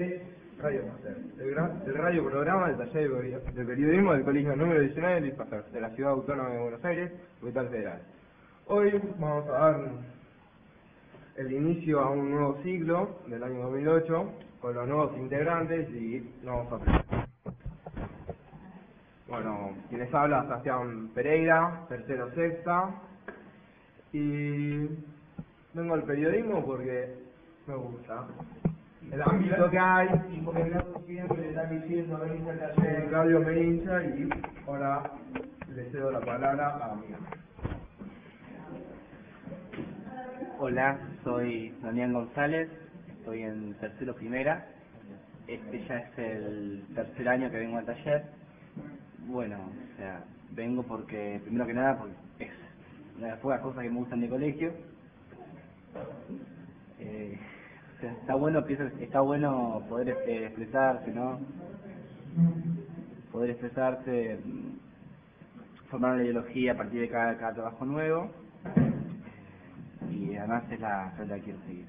[0.00, 1.16] Radio Master,
[1.86, 5.64] el, radio programa del taller de peri- de periodismo del Colegio número 19 de Pasteur,
[5.70, 8.02] de la Ciudad Autónoma de Buenos Aires, Capital Federal.
[8.66, 9.80] Hoy vamos a dar
[11.36, 16.56] el inicio a un nuevo ciclo del año 2008 con los nuevos integrantes y nos
[16.68, 17.28] vamos a presentar.
[19.28, 22.94] Bueno, quienes habla Sebastián Pereira, tercero sexta,
[24.12, 24.88] y
[25.72, 27.14] vengo al periodismo porque
[27.66, 28.26] me gusta.
[29.10, 34.04] El ámbito que hay, Y porque otro siempre le están diciendo, el radio me hincha
[34.04, 34.28] y
[34.66, 35.10] ahora
[35.74, 37.06] le cedo la palabra a mi
[40.58, 42.68] Hola, soy Damián González,
[43.18, 44.66] estoy en tercero primera.
[45.46, 48.24] Este ya es el tercer año que vengo al taller.
[49.26, 52.50] Bueno, o sea, vengo porque, primero que nada, porque es
[53.16, 54.72] una de las pocas cosas que me gustan de colegio.
[56.98, 57.38] Eh,
[58.02, 61.38] está bueno, pienso está bueno poder este, expresarse, ¿no?
[63.32, 68.30] Poder expresarse, mm, formar una ideología a partir de cada, cada trabajo nuevo
[70.10, 71.86] y además es la que quiero seguir.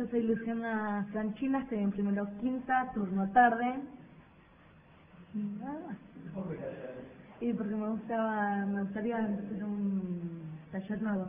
[0.00, 3.80] Yo soy Luciana Franchina, estoy en primero quinta, turno tarde.
[7.40, 10.29] Y porque me gustaba, me gustaría hacer un
[10.72, 11.28] taller nuevo.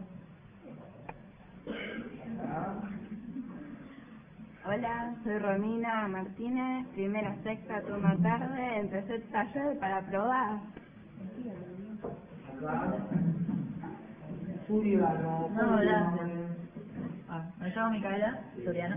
[4.65, 10.59] Hola, soy Romina Martínez, primera sexta turno tarde, empecé el taller para probar.
[14.67, 15.49] Suriano.
[15.49, 16.13] No, hola.
[17.29, 18.95] Ah, me llamo Micaela Soriano.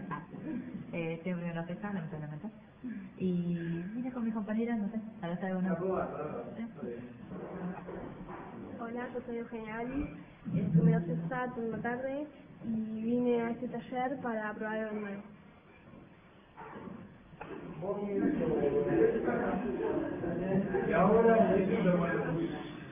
[0.93, 2.49] Eh, estoy en primera sexta, lamentablemente.
[3.17, 3.57] Y
[3.95, 5.77] vine con mis compañeras, no sé, a ver si hay alguna.
[6.57, 6.67] ¿Sí?
[8.81, 10.11] Hola, yo soy Eugenia Ali,
[10.53, 12.27] es primero sexta, turno tarde
[12.65, 15.23] y vine a este taller para probar algo nuevo.
[20.89, 22.05] Y ahora digo,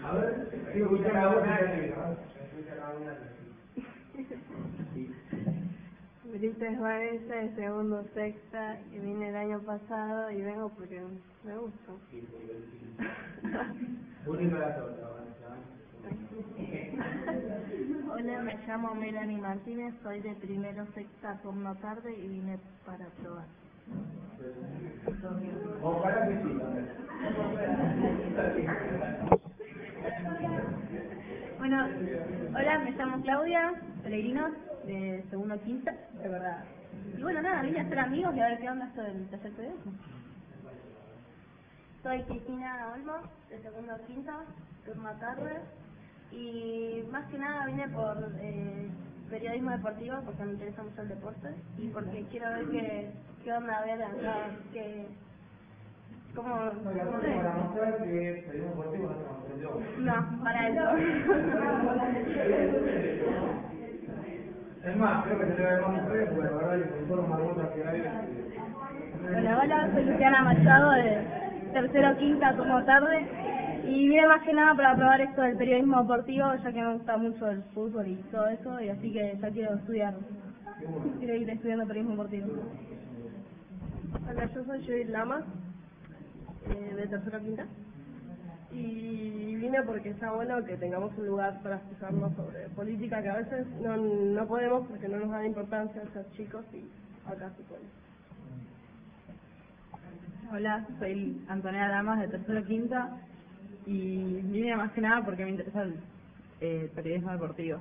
[0.04, 1.94] a ver, quiero escuchar la voz de
[6.24, 11.00] Brites Vanessa, de segundo sexta y vine el año pasado y vengo porque
[11.44, 11.92] me gusta.
[14.58, 15.11] La torta,
[18.12, 23.46] Hola, me llamo Melanie Martínez, soy de primero sexta turno tarde y vine para probar.
[31.58, 31.86] Bueno,
[32.56, 33.72] hola, me llamo Claudia
[34.02, 34.50] Pellegrino,
[34.84, 36.64] de segundo quinta, de verdad.
[37.16, 39.52] Y bueno, nada, vine a ser amigos y a ver qué onda esto del taller
[39.52, 39.92] periodismo.
[42.02, 43.14] Soy Cristina Olmo,
[43.48, 44.40] de segundo quinta,
[44.84, 45.60] turno tarde
[46.32, 48.88] y más que nada vine por eh,
[49.30, 51.48] periodismo deportivo porque me interesa mucho el deporte
[51.78, 53.10] y porque quiero ver qué,
[53.44, 55.06] qué onda ver acá, qué,
[56.34, 57.30] cómo, no sé.
[57.36, 60.82] Para mostrar que pedimos por ti, no se No, para eso.
[64.84, 67.68] Es más, creo que se a más mujeres porque la verdad que todos los marmotas
[67.70, 68.02] que hay.
[69.38, 71.22] Hola, hola, soy Luciana Machado de
[71.72, 73.28] tercero quinta, turno tarde
[73.94, 77.16] y vine más que nada para probar esto del periodismo deportivo ya que me gusta
[77.18, 80.14] mucho el fútbol y todo eso y así que ya quiero estudiar,
[81.18, 82.46] quiero ir estudiando periodismo deportivo.
[84.30, 85.44] Hola, yo soy Judith Lamas
[86.70, 87.66] eh, de tercero quinta
[88.70, 93.36] y vine porque está bueno que tengamos un lugar para expresarnos sobre política que a
[93.36, 96.82] veces no, no podemos porque no nos dan importancia a ser chicos y
[97.30, 97.92] acá sí podemos.
[100.50, 103.10] Hola, soy Antonella Damas de tercero quinta
[103.86, 105.94] y vine más que nada porque me interesa el
[106.60, 107.78] eh, periodismo deportivo.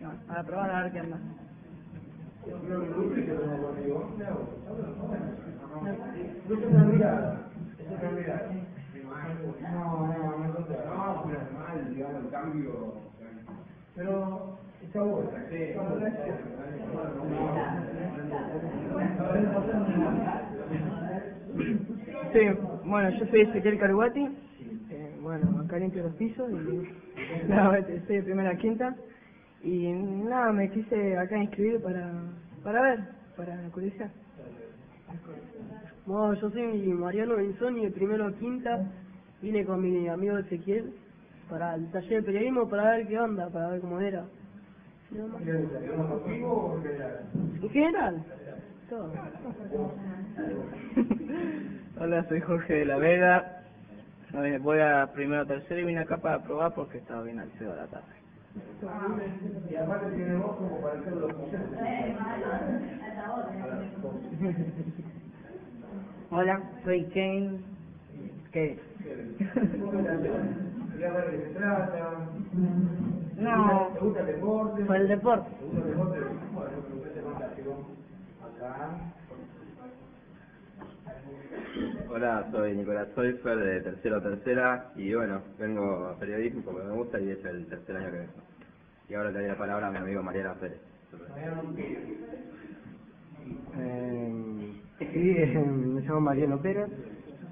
[0.00, 1.18] Bueno, Para probar a ver qué onda.
[1.18, 1.30] No.
[9.72, 10.66] No, no, no
[11.26, 12.94] pero es mal, digamos, el cambio.
[13.94, 15.30] Pero está bueno.
[22.32, 22.38] Sí,
[22.84, 24.28] bueno, yo soy Ezequiel Caruati,
[25.20, 28.96] bueno, acá limpio los pisos y nada, estoy de primera a quinta
[29.62, 32.10] y nada, me quise acá inscribir para,
[32.62, 33.00] para ver,
[33.36, 34.10] para curiosidad.
[36.06, 38.90] Bueno, yo soy Mariano Benzoni de primero a quinta,
[39.42, 40.94] vine con mi amigo Ezequiel
[41.48, 44.24] para el taller de periodismo para ver qué onda, para ver cómo era.
[47.62, 48.24] En general,
[48.88, 49.12] todo.
[52.00, 53.59] Hola, soy Jorge de la Vega.
[54.32, 57.76] Voy a primero tercero y vine acá para probar porque estaba bien al CEO de
[57.76, 58.06] la tarde.
[59.70, 61.32] Y aparte tiene voz como para hacer los
[66.30, 67.60] Hola, soy Kane.
[68.52, 68.78] ¿Qué?
[73.36, 74.84] No, ¿Te gusta el deporte?
[74.84, 75.50] fue el deporte.
[75.58, 76.20] ¿Te gusta el deporte?
[76.54, 77.24] Bueno, usted
[78.56, 78.90] acá.
[82.12, 87.20] Hola, soy Nicolás Soifer de Tercero Tercera y bueno, vengo a periodismo porque me gusta
[87.20, 88.32] y es el tercer año que vengo.
[89.08, 90.80] Y ahora le doy la palabra a mi amigo Mariana Pérez.
[93.78, 96.90] Eh, sí, eh, me llamo Mariano Pérez,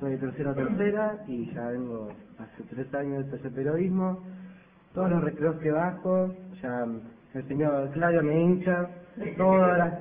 [0.01, 2.09] soy de tercera tercera y ya vengo
[2.39, 4.25] hace tres años de hacer periodismo.
[4.93, 6.85] Todos los recreos que bajo, ya
[7.35, 8.89] el señor Claudio me hincha,
[9.37, 9.95] todas las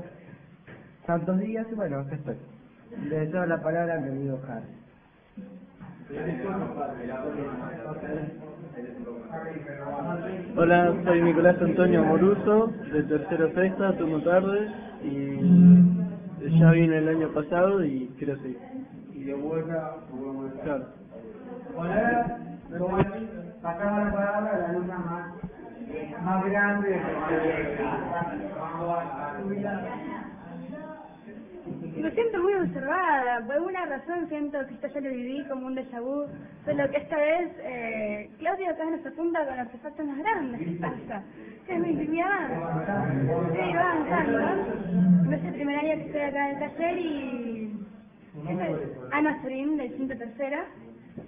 [1.05, 2.56] tantos días y bueno, acá estoy.
[2.91, 4.77] Le doy la palabra a amigo Harry.
[10.55, 14.71] Hola, soy Nicolás Antonio Moruso, de tercero sexta, turno tarde,
[15.03, 18.59] y ya vine el año pasado y quiero seguir.
[19.13, 19.95] Y de vuelta,
[20.63, 20.85] Claro.
[21.75, 22.39] Hola,
[22.77, 23.21] ¿cómo estás?
[23.61, 27.01] Pasamos la palabra a la alumna más, más grande.
[32.01, 35.75] Me siento muy observada, por alguna razón siento que esto ya lo viví como un
[35.75, 36.25] déjà vu,
[36.65, 41.23] solo que esta vez eh, Claudio acá nos apunta con artefactos más grandes, ¿qué pasa?
[41.65, 42.49] ¿Qué es mi intimidad?
[42.49, 44.39] Sí, va avanzando.
[45.23, 47.85] No es el primer año que estoy acá en el taller y...
[48.47, 50.65] es Ana Sorín, del quinto tercera,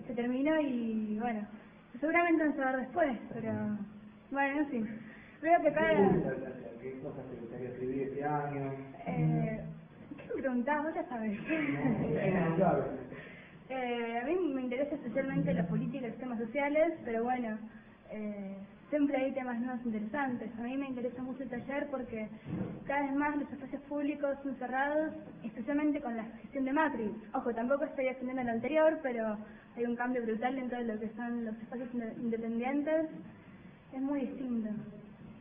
[0.07, 1.48] se terminó y bueno,
[2.00, 3.51] seguramente vamos a ver después, pero
[4.31, 5.00] bueno, en fin.
[5.42, 5.89] Veo que acá...
[6.81, 8.71] ¿Qué cosas te gustaría escribir este año?
[9.07, 9.60] Eh,
[10.95, 11.39] Ya sabés.
[12.55, 12.83] Claro.
[13.69, 17.57] Eh, a mí me interesa especialmente la política y los temas sociales, pero bueno,
[18.11, 18.57] eh,
[18.89, 20.49] siempre hay temas nuevos interesantes.
[20.57, 22.27] A mí me interesa mucho el taller porque
[22.87, 27.11] cada vez más los espacios públicos son cerrados, especialmente con la gestión de Macri.
[27.35, 29.37] Ojo, tampoco estoy defendiendo lo anterior, pero
[29.77, 33.07] hay un cambio brutal en todo lo que son los espacios inde- independientes.
[33.93, 34.69] Es muy distinto.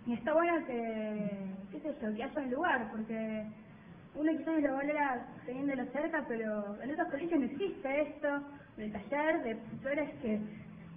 [0.07, 1.31] Y está bueno que,
[1.73, 3.45] qué sé yo, que haya un lugar, porque
[4.19, 8.43] uno quizás lo valora teniéndolo cerca, pero en otros colegios no existe esto,
[8.77, 10.41] del taller, de profesores que,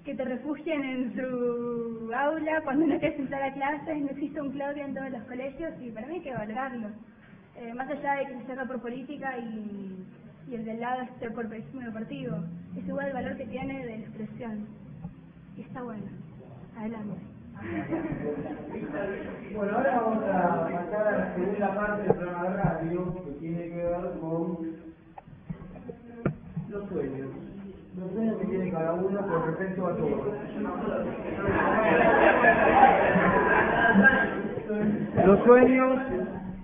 [0.04, 4.52] que te refugien en su aula cuando no quieres entrar a clases, no existe un
[4.52, 6.88] Claudio en todos los colegios y para mí hay que valorarlo.
[7.58, 10.04] Eh, más allá de que se saca por política y,
[10.48, 12.38] y el del lado esté por periodismo deportivo,
[12.76, 14.68] es igual el valor que tiene de la expresión.
[15.58, 16.06] Y está bueno.
[16.76, 17.41] Adelante.
[19.56, 23.70] Bueno, ahora vamos a pasar a la segunda parte del programa de radio que tiene
[23.70, 24.58] que ver con
[26.70, 27.30] los sueños.
[27.98, 30.34] Los sueños que tiene cada uno con respecto a todo.
[35.26, 36.00] Los sueños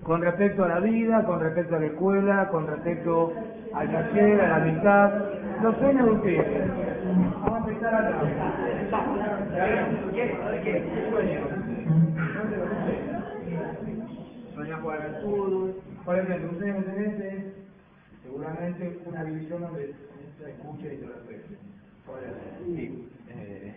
[0.03, 3.33] con respecto a la vida, con respecto a la escuela, con respecto
[3.73, 5.11] al taller, a la amistad.
[5.61, 6.96] Los sueños de ustedes.
[7.47, 8.19] Vamos a empezar acá.
[14.53, 15.81] Sueña jugar al fútbol.
[16.03, 17.53] Por ejemplo, ustedes no tenés eh,
[18.23, 19.95] seguramente una división donde
[20.37, 21.57] se escuche y se respete.
[22.65, 23.75] Sí, eh,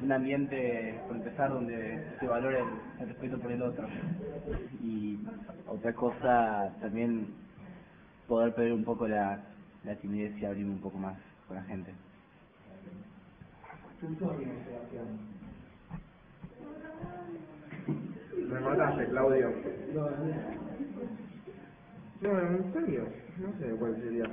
[0.00, 2.66] un ambiente, por empezar, donde se valore el,
[3.00, 3.88] el respeto por el otro.
[4.80, 5.18] Y
[5.66, 7.26] otra cosa, también
[8.28, 9.40] poder perder un poco la,
[9.82, 11.16] la timidez y abrirme un poco más
[11.48, 11.92] con la gente.
[14.02, 15.06] Sebastián.
[18.48, 19.50] Me mataste, Claudio.
[19.94, 20.10] No,
[22.20, 23.04] No, en serio,
[23.38, 24.24] no sé cuál sería.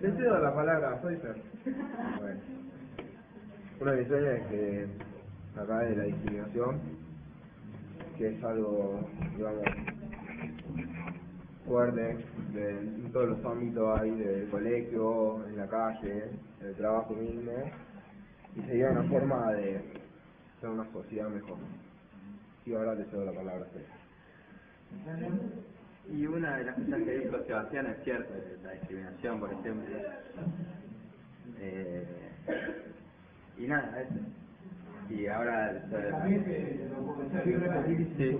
[0.00, 1.42] Le cedo la palabra a Soifer.
[2.18, 2.40] Bueno.
[3.80, 4.88] Uno de mis sueños es que
[5.60, 6.80] acabe la discriminación,
[8.16, 9.00] que es algo,
[9.36, 9.64] digamos,
[11.66, 12.16] fuerte
[12.54, 16.30] de, en todos los ámbitos ahí del colegio, en la calle,
[16.62, 17.52] en el trabajo mismo,
[18.56, 19.80] y sería una forma de
[20.60, 21.58] ser una sociedad mejor.
[22.64, 24.02] Y ahora le cedo la palabra a Soifer.
[26.12, 29.96] Y una de las cosas que dijo Sebastián es cierto, la discriminación, por ejemplo.
[31.58, 32.06] Eh,
[33.58, 34.14] y nada, eso.
[35.10, 35.82] Y ahora...
[38.16, 38.38] Sí.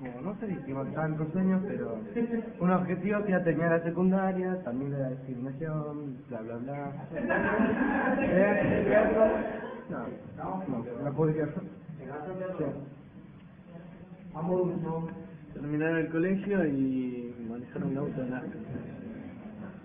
[0.00, 1.98] No sé si tengo tantos sueños, pero
[2.60, 6.92] un objetivo que ya tenía la secundaria, también la discriminación, bla bla bla.
[8.22, 9.20] ¿Es cierto?
[10.36, 11.46] No, no, la podría.
[11.46, 12.64] Sí.
[15.54, 18.60] Terminar el colegio y manejar un auto de NASCAR.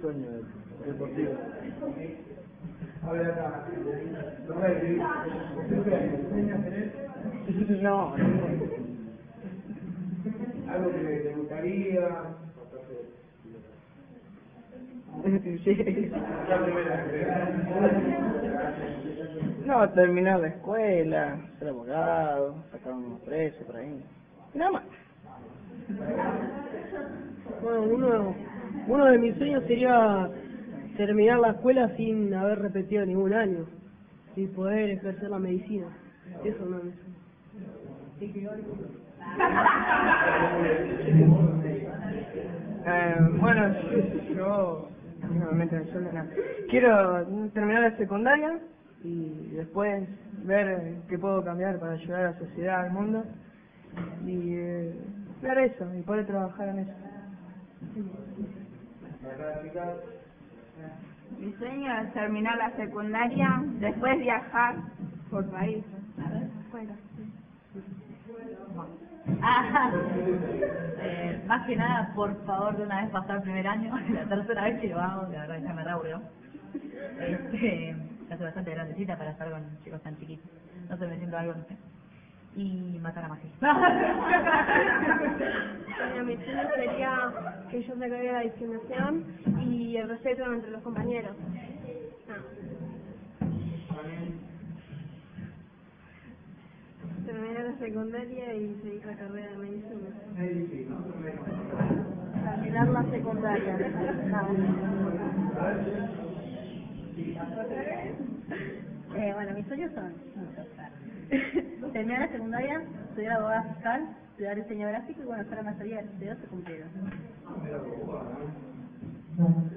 [0.01, 0.27] Sueño
[0.85, 1.31] deportivo.
[3.03, 3.65] Acá.
[7.81, 8.13] No,
[10.73, 12.09] Algo que te gustaría.
[19.65, 24.01] No, terminar la escuela, ser abogado, sacar unos presos por ahí.
[24.53, 24.83] Nada más.
[27.61, 28.35] Bueno, uno,
[28.87, 30.29] uno de mis sueños sería
[30.95, 33.65] terminar la escuela sin haber repetido ningún año
[34.35, 35.87] y poder ejercer la medicina.
[36.43, 36.91] Eso no es mi
[38.31, 39.00] sueño.
[42.83, 43.67] Eh, bueno,
[44.35, 44.87] yo,
[45.29, 46.23] nuevamente me.
[46.69, 48.59] Quiero terminar la secundaria
[49.03, 50.07] y después
[50.43, 53.23] ver qué puedo cambiar para ayudar a la sociedad, al mundo
[54.25, 54.95] y eh,
[55.41, 56.93] ver eso y poder trabajar en eso.
[61.39, 64.75] Mi sueño es terminar la secundaria, después viajar
[65.29, 65.83] por país.
[66.17, 67.10] A.
[69.41, 69.89] Ah,
[71.01, 74.63] eh, más que nada, por favor, de una vez pasar el primer año, la tercera
[74.63, 76.21] vez que lo hago, la verdad ya me aburrió.
[77.19, 77.95] Este,
[78.29, 80.49] ya soy bastante grandecita para estar con chicos tan chiquitos.
[80.89, 81.75] No sé, me siento algo, no sé.
[82.55, 83.49] Y matar a Magi.
[83.61, 83.79] Bueno,
[86.25, 87.31] mi sueño sería
[87.69, 89.23] que yo sacaría la discriminación
[89.61, 91.35] y el respeto entre los compañeros.
[97.25, 100.09] Terminar la secundaria y seguir la carrera de medicina.
[102.43, 103.77] Terminar la secundaria.
[109.15, 110.13] Eh, bueno, mis sueños son.
[111.93, 116.03] Terminar la secundaria, estudiar abogada fiscal, estudiar diseño gráfico y bueno, hacer la mayoría de
[116.03, 116.89] los estudios se cumplieron.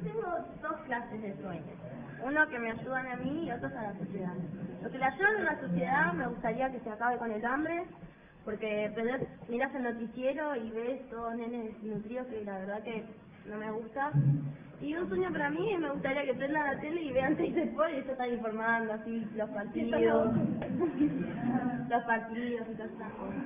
[0.02, 0.22] Tengo
[0.62, 1.93] dos clases de sueños.
[2.25, 4.33] Uno que me ayudan a mí y otros a la sociedad.
[4.83, 7.85] Lo que le ayudan a la sociedad me gustaría que se acabe con el hambre,
[8.45, 13.04] porque prendés- mirás el noticiero y ves todos nenes desnutridos que la verdad que
[13.50, 14.11] no me gusta.
[14.81, 17.93] Y un sueño para mí me gustaría que prendan la tele y vean seis después
[17.99, 20.00] y se están informando así los partidos,
[21.90, 23.45] los partidos y todas esas cosas.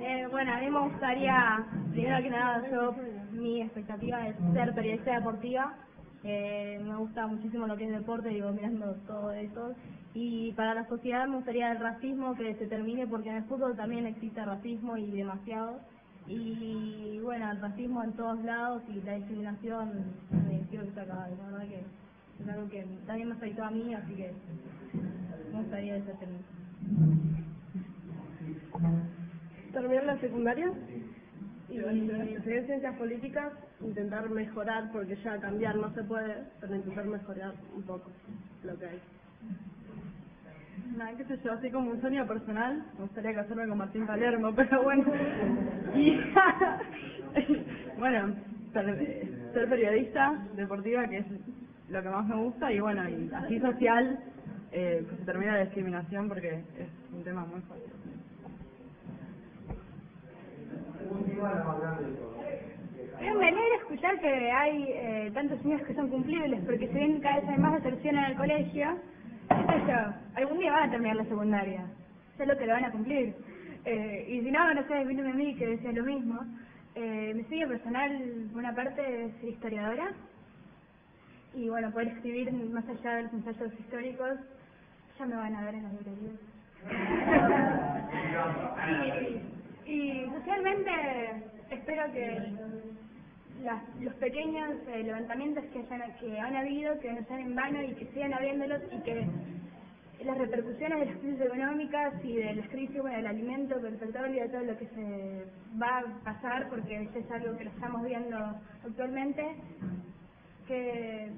[0.00, 2.94] Eh, bueno, a mí me gustaría, primero que nada, yo,
[3.32, 5.72] mi expectativa es ser periodista deportiva.
[6.28, 9.76] Eh, me gusta muchísimo lo que es deporte, digo, mirando todo eso.
[10.12, 13.76] Y para la sociedad me gustaría el racismo que se termine, porque en el fútbol
[13.76, 15.78] también existe racismo y demasiado.
[16.26, 19.90] Y bueno, el racismo en todos lados y la discriminación,
[20.50, 21.36] eh, quiero que se acabe.
[21.36, 24.32] La verdad que es algo que también me afectó a mí, así que
[25.52, 26.44] me gustaría que se termine.
[29.72, 30.72] terminar la secundaria
[31.68, 37.54] y estudiar ciencias políticas, intentar mejorar, porque ya cambiar no se puede, pero intentar mejorar
[37.74, 38.10] un poco
[38.64, 39.00] lo que hay.
[40.96, 44.54] Nada, qué sé yo, así como un sueño personal, me gustaría casarme con Martín Palermo,
[44.54, 45.04] pero bueno.
[45.94, 46.18] Y,
[47.98, 48.34] bueno,
[48.72, 51.26] ser, periodista deportiva, que es
[51.88, 54.18] lo que más me gusta, y bueno, y así social,
[54.72, 57.85] eh, que se termina la discriminación porque es un tema muy fuerte.
[63.20, 67.36] Me alegra escuchar que hay eh, tantos sueños que son cumplibles, porque se ven cada
[67.40, 68.98] vez hay más deserción en el colegio.
[70.34, 71.86] Algún día van a terminar la secundaria,
[72.36, 73.34] sé lo que lo van a cumplir.
[73.84, 76.40] Eh, y si no, no sé, vino a mí que decía lo mismo.
[76.94, 80.12] Eh, mi sueño personal, una parte, es historiadora.
[81.54, 84.38] Y bueno, poder escribir más allá de los ensayos históricos,
[85.18, 86.34] ya me van a ver en las librerías.
[89.86, 90.35] y, y socialmente
[91.86, 92.52] espero que
[93.62, 97.82] las- los pequeños eh, levantamientos que, hayan, que han habido, que no sean en vano
[97.82, 99.26] y que sigan habiéndolos y que
[100.24, 104.36] las repercusiones de las crisis económicas y de las crisis bueno, del alimento, del petróleo
[104.36, 105.46] y de todo lo que se
[105.80, 108.36] va a pasar, porque eso es algo que lo estamos viendo
[108.84, 109.44] actualmente,
[110.66, 111.30] que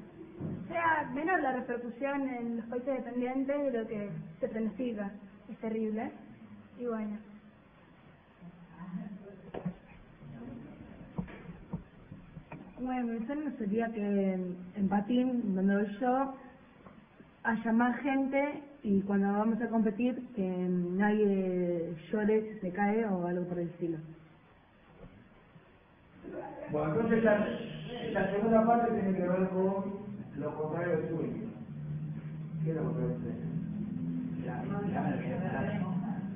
[0.68, 5.12] sea menor la repercusión en los países dependientes de lo que se pronostica.
[5.50, 6.10] Es terrible.
[6.78, 7.18] Y bueno.
[12.80, 14.34] Bueno, mi sueño sería que
[14.74, 16.34] en patín, donde voy yo,
[17.42, 23.26] haya más gente y cuando vamos a competir que nadie llore si se cae o
[23.26, 23.98] algo por el estilo.
[26.70, 27.46] Bueno, entonces la,
[28.12, 29.84] la segunda parte tiene que ver con
[30.36, 31.48] lo contrario del sueño.
[32.64, 33.48] ¿Qué es lo contrario del sueño?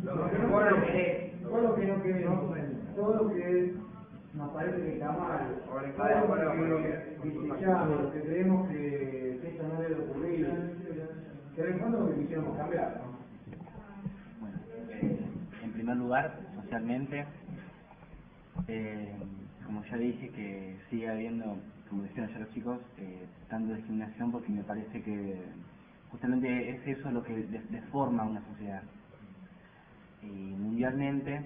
[0.03, 2.41] Lo que no todo lo que no
[2.97, 3.82] todo lo que
[4.35, 5.62] nos parece que está mal,
[8.03, 10.47] lo que creemos que eso no debe ocurrir.
[11.55, 13.12] Que en el fondo lo que quisiéramos cambiar, ¿no?
[14.41, 14.57] Bueno,
[14.91, 15.19] eh,
[15.62, 17.27] en primer lugar, socialmente,
[18.69, 19.15] eh,
[19.67, 21.57] como ya dije, que sigue habiendo,
[21.91, 25.43] como decían ya los chicos, eh, tanto discriminación porque me parece que
[26.11, 28.83] justamente es eso lo que de- deforma una sociedad.
[30.23, 31.43] Y mundialmente,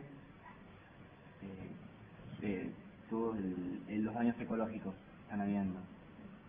[2.43, 2.71] eh,
[3.11, 3.37] todos
[3.89, 5.79] los daños ecológicos están habiendo,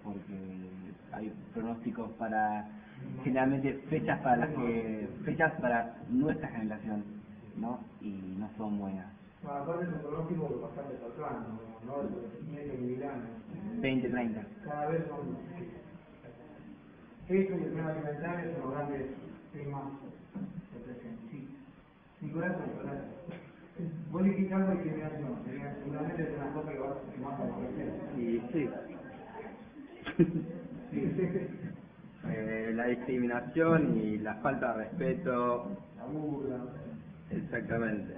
[0.04, 0.70] porque
[1.12, 2.68] hay pronósticos para,
[3.24, 7.04] generalmente fechas para las que, fechas para nuestra generación,
[7.56, 7.80] ¿no?
[8.02, 9.08] Y no son buenas.
[9.44, 12.52] Bueno, aparte es un pronóstico bastante cercano, ¿no?
[12.52, 13.30] Medio mil años.
[13.82, 14.42] 20, 30.
[14.66, 15.38] Cada vez son...
[17.30, 19.06] Esto y el tema alimentario son los grandes
[19.54, 19.84] temas
[20.72, 21.30] que presenten.
[21.30, 21.48] Sí.
[22.22, 23.02] Nicolás, Nicolás.
[24.12, 27.44] Vos dijiste algo de discriminación, sería seguramente es una cosa que vas que más a
[27.44, 27.94] aparecer.
[28.18, 28.70] Y sí,
[30.18, 30.26] Sí,
[30.92, 31.50] sí, sí.
[32.30, 36.58] eh, la discriminación y la falta de respeto, La burla.
[37.32, 38.14] exactamente.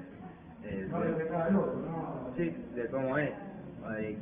[0.64, 1.14] Eh, No de-
[1.58, 2.34] otro, ¿no?
[2.38, 3.34] sí, de cómo es,
[3.84, 4.18] o de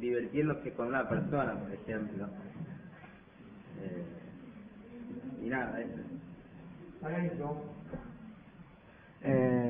[0.00, 2.26] divirtiéndose con una persona, por ejemplo.
[3.80, 4.04] Eh,
[5.44, 6.00] y nada, eso.
[9.24, 9.61] Eh,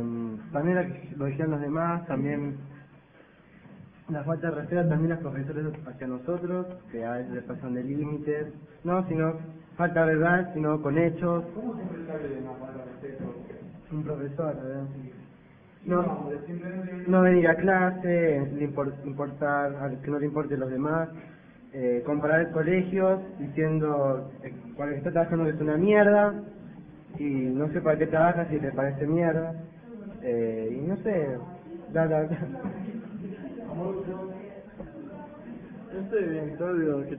[0.52, 2.56] también la que lo dijeron los demás, también
[4.08, 7.84] la falta de respeto también los profesores hacia nosotros, que a veces les pasan de
[7.84, 8.46] límites,
[8.84, 9.34] no, sino
[9.76, 13.34] falta de verdad, sino con hechos, ¿Cómo se sale de una falta de respeto?
[13.92, 14.82] un profesor, ¿verdad?
[15.84, 16.30] No,
[17.08, 18.50] No, venir a clase,
[19.04, 21.08] importar, a que no le importe los demás,
[21.72, 26.34] eh, comparar colegios diciendo eh, cuál que está trabajando es una mierda
[27.18, 29.54] y no sé para qué trabaja si te parece mierda
[30.22, 31.38] eh, y no sé.
[35.92, 37.18] No sé bien, Claudio, que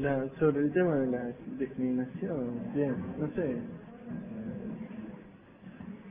[0.00, 3.50] la, sobre el tema de la discriminación, bien, no sé.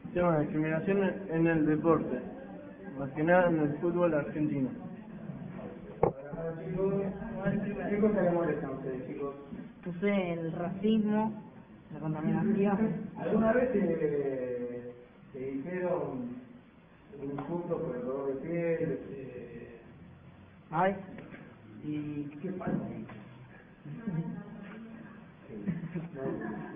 [0.05, 2.19] El tema de discriminación en- el deporte,
[2.99, 4.69] más que nada en el fútbol argentino.
[7.89, 9.35] ¿Qué cosa le molesta a ustedes, chicos?
[9.85, 11.33] No sé, el racismo,
[11.93, 12.77] la contaminación.
[13.17, 14.62] ¿Alguna vez te,
[15.33, 16.35] te dijeron
[17.21, 18.99] un insulto por el color de piel?
[19.11, 19.79] Eh,
[20.71, 20.95] Ay,
[21.83, 22.71] ¿Y qué pasa?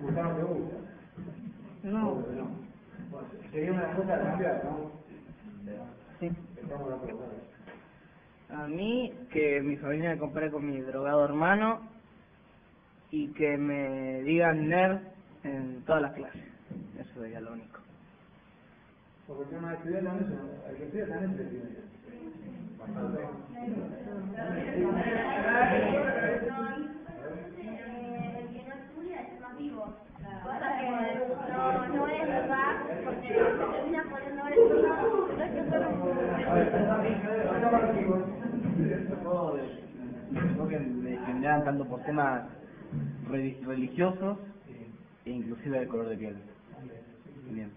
[0.00, 0.76] No, gusta.
[1.84, 2.48] no, No.
[3.10, 4.90] Bueno, sería una cosa cambiar, ¿no?
[6.20, 6.30] sí.
[8.50, 11.80] A mí, que mi familia me compare con mi drogado hermano
[13.10, 15.00] y que me digan nerd
[15.44, 16.42] en todas las clases.
[16.98, 17.87] Eso sería lo único.
[19.28, 21.68] Porque el tema de estudiar también, es- el que estudia también se tiene.
[22.78, 23.18] Bastante.
[27.58, 29.84] El que no estudia es más vivo.
[30.42, 30.86] Cosa que
[31.52, 32.72] no, no es verdad,
[33.04, 34.42] porque se termina poniendo
[40.54, 42.44] creo que me discriminaban tanto por temas
[43.28, 44.38] reli- religiosos
[45.24, 46.36] e inclusive del color de piel.
[47.50, 47.70] Bien.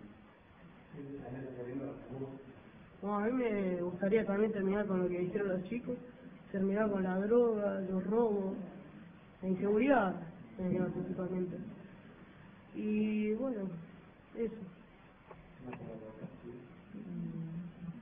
[3.02, 5.98] No, a mí me gustaría también terminar con lo que dijeron los chicos,
[6.52, 8.56] terminar con la droga, los robos,
[9.42, 10.16] la inseguridad,
[10.58, 11.58] principalmente.
[12.76, 13.70] Y bueno,
[14.36, 14.56] eso.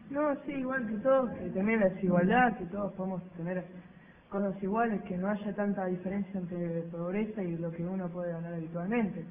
[0.09, 3.63] No, sí, igual que todos, que también la desigualdad, que todos podemos tener
[4.29, 8.53] cosas iguales, que no haya tanta diferencia entre pobreza y lo que uno puede ganar
[8.53, 9.23] habitualmente.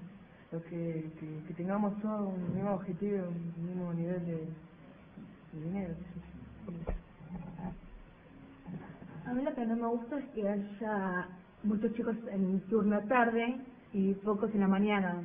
[0.50, 4.48] Lo que, que, que tengamos todos un mismo objetivo, un mismo nivel de,
[5.52, 5.94] de dinero.
[9.26, 11.28] A mí lo que no me gusta es que haya
[11.64, 13.56] muchos chicos en turno tarde
[13.92, 15.16] y pocos en la mañana.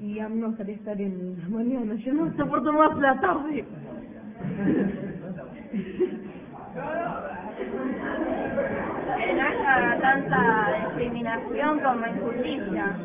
[0.00, 1.94] Y a mí me gustaría estar en la mañana.
[1.94, 3.64] Yo no soporto más la tarde.
[9.16, 12.96] Que no haya tanta discriminación como injusticia.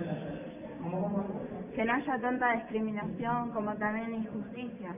[1.75, 4.95] Que no haya tanta discriminación como también injusticia.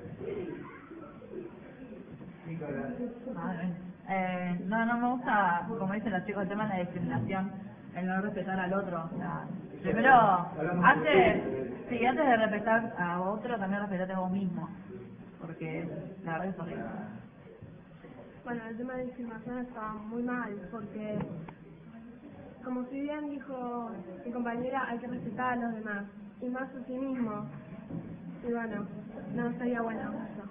[4.10, 7.52] Eh, no, no me gusta, como dicen los chicos, el tema de la discriminación,
[7.96, 9.10] el no respetar al otro.
[9.14, 9.46] O sea,
[9.82, 10.48] primero,
[10.84, 11.44] antes,
[11.90, 14.70] sí, antes de respetar a otro, también respetate a vos mismo.
[15.40, 15.88] Porque
[16.24, 16.84] la verdad es horrible.
[18.44, 21.20] Bueno, el tema de discriminación está muy mal, porque
[22.64, 23.92] como si bien dijo
[24.26, 26.06] mi compañera, hay que respetar a los demás,
[26.42, 27.46] y más a sí mismo.
[28.48, 28.88] Y bueno,
[29.36, 30.42] no estaría bueno eso.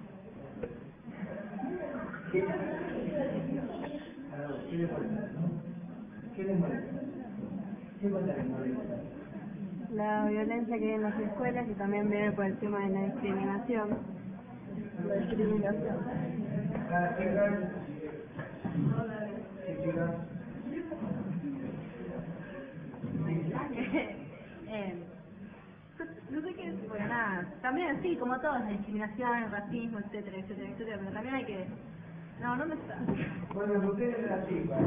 [6.36, 7.00] ¿Qué les molesta?
[8.00, 8.94] ¿Qué cosa les molesta?
[9.92, 13.00] La violencia que hay en las escuelas y también viene por el tema de la
[13.06, 13.88] discriminación.
[15.06, 15.96] La discriminación.
[16.88, 17.16] Cada
[24.68, 24.94] eh,
[26.30, 30.68] no sé qué, bueno, nada, también sí, como todo, la discriminación, el racismo, etcétera, etcétera,
[30.70, 31.66] etcétera, pero también hay que,
[32.40, 32.96] no, no me está.
[33.52, 34.78] Bueno, ustedes son las chicas.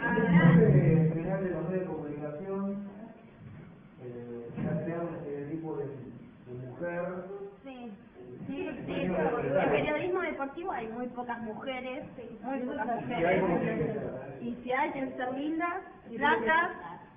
[0.00, 0.16] Ah,
[0.58, 2.88] En general de los medios de comunicación,
[4.02, 7.24] eh, ha creado un estereotipo de, de mujer.
[7.62, 7.92] Sí,
[8.46, 8.92] sí, sí.
[8.92, 12.04] En el periodismo deportivo hay muy pocas mujeres,
[12.42, 13.96] muy pocas mujeres.
[14.40, 15.74] Y si hay, tienen que ser lindas,
[16.16, 16.70] flacas,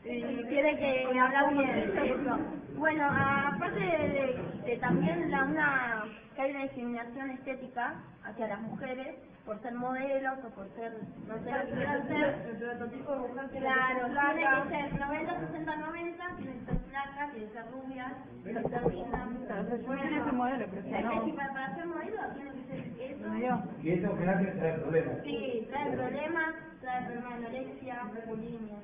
[0.09, 1.91] y tiene que hablar bien.
[1.97, 2.37] Eso.
[2.77, 6.03] Bueno, aparte de, de también la, una,
[6.35, 9.15] que hay una discriminación estética hacia las mujeres
[9.45, 10.91] por ser modelos o por ser,
[11.25, 11.51] no sé,
[11.87, 16.59] por ser, El prototipo de mujer que Claro, tiene que ser 90, 60, 90, tienen
[16.59, 18.11] que ser flacas, tienen que ser rubias,
[18.43, 18.83] tienen que ser
[20.25, 23.25] ser modelo, pero si Es no- que si para, ser modelo tiene que ser eso.
[23.81, 25.23] Y general tiene trae problemas.
[25.23, 27.95] Sí, trae problemas, trae problemas de anorexia,
[28.27, 28.77] bulimia.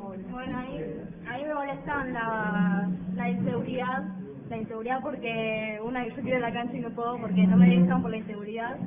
[0.00, 4.02] Bueno, ahí, ahí me molestan la, la inseguridad,
[4.48, 7.68] la inseguridad porque una yo quiero a la cancha y no puedo porque no me
[7.68, 8.78] dejan por la inseguridad.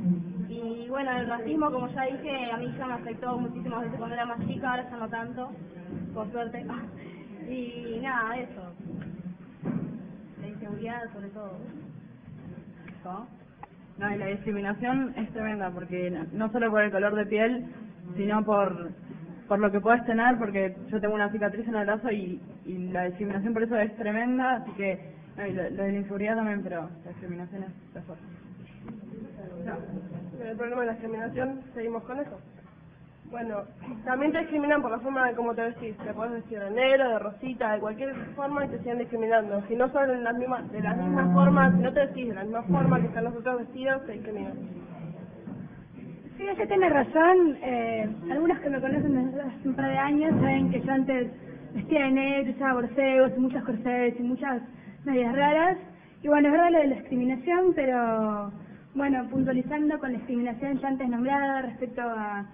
[0.50, 4.16] Y bueno, el racismo, como ya dije, a mí ya me afectó muchísimas veces cuando
[4.16, 5.52] era más chica, ahora ya no tanto,
[6.14, 6.66] por suerte.
[7.50, 8.74] Y nada, eso.
[10.42, 11.58] La inseguridad sobre todo.
[13.04, 13.28] ¿no?
[13.98, 17.66] No, y la discriminación es tremenda porque no solo por el color de piel,
[18.16, 18.92] sino por
[19.48, 22.90] por lo que puedes tener, porque yo tengo una cicatriz en el brazo y, y
[22.90, 25.00] la discriminación por eso es tremenda, así que
[25.38, 28.24] no, lo, de la inseguridad también, pero la discriminación es, es fuerte.
[30.44, 32.40] el problema de la discriminación, seguimos con eso.
[33.34, 33.64] Bueno,
[34.06, 35.98] también te discriminan por la forma de cómo te vestís.
[35.98, 39.64] Te puedes vestir de negro, de rosita, de cualquier forma y te siguen discriminando.
[39.68, 42.36] Si no son en las mismas, de las mismas formas, si no te vestís de
[42.36, 44.54] la misma forma que están los otros vestidos, te discriminan.
[46.38, 47.58] Sí, ella tiene razón.
[47.62, 51.28] Eh, algunos que me conocen desde hace un par de años saben que yo antes
[51.74, 54.62] vestía de negro, usaba borseos y muchas corsets y muchas
[55.06, 55.78] medias raras.
[56.24, 58.52] Y bueno, es verdad lo de la discriminación, pero
[58.96, 62.46] bueno, puntualizando con la discriminación ya antes nombrada respecto a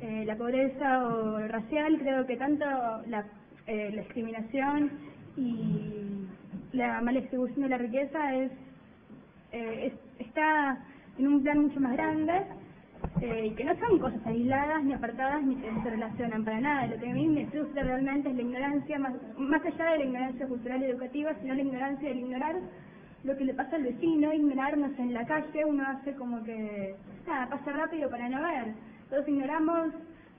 [0.00, 2.64] eh, la pobreza o racial, creo que tanto
[3.08, 3.24] la,
[3.66, 4.90] eh, la discriminación
[5.36, 6.26] y
[6.72, 8.50] la mala distribución de la riqueza es,
[9.52, 10.78] eh, es- está
[11.18, 12.32] en un plan mucho más grande
[13.24, 16.88] eh, que no son cosas aisladas ni apartadas ni que se relacionan para nada.
[16.88, 20.04] Lo que a mí me frustra realmente es la ignorancia, más, más allá de la
[20.04, 22.56] ignorancia cultural y educativa, sino la ignorancia del ignorar
[23.22, 27.48] lo que le pasa al vecino, ignorarnos en la calle, uno hace como que, nada,
[27.48, 28.74] pasa rápido para no ver.
[29.08, 29.92] Todos ignoramos,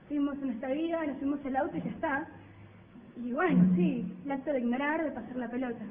[0.06, 2.28] seguimos nuestra vida, nos subimos el auto y ya está.
[3.16, 5.84] Y bueno, sí, el acto de ignorar, de pasar la pelota.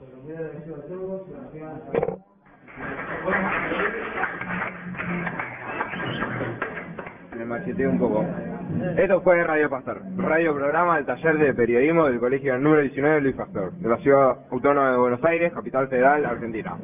[0.00, 1.28] A todos.
[1.28, 2.18] Gracias.
[7.48, 8.24] Macheteé un poco.
[8.96, 13.34] Esto fue Radio Pastor, radio programa del taller de periodismo del Colegio número 19 Luis
[13.34, 16.76] Pastor, de la Ciudad Autónoma de Buenos Aires, capital federal, Argentina.